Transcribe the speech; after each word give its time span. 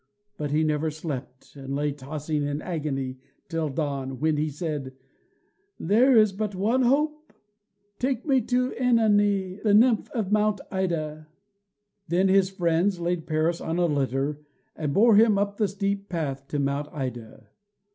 But 0.35 0.49
he 0.49 0.63
never 0.63 0.89
slept, 0.89 1.55
and 1.55 1.75
lay 1.75 1.91
tossing 1.91 2.41
in 2.41 2.59
agony 2.63 3.19
till 3.49 3.69
dawn, 3.69 4.19
when 4.19 4.35
he 4.35 4.49
said: 4.49 4.95
"There 5.79 6.17
is 6.17 6.33
but 6.33 6.55
one 6.55 6.81
hope. 6.81 7.31
Take 7.99 8.25
me 8.25 8.41
to 8.41 8.71
OEnone, 8.71 9.61
the 9.61 9.75
nymph 9.75 10.09
of 10.09 10.31
Mount 10.31 10.59
Ida!" 10.71 11.27
Then 12.07 12.29
his 12.29 12.49
friends 12.49 12.99
laid 12.99 13.27
Paris 13.27 13.61
on 13.61 13.77
a 13.77 13.85
litter, 13.85 14.41
and 14.75 14.91
bore 14.91 15.13
him 15.17 15.37
up 15.37 15.57
the 15.57 15.67
steep 15.67 16.09
path 16.09 16.47
to 16.47 16.57
Mount 16.57 16.87
Ida. 16.91 17.49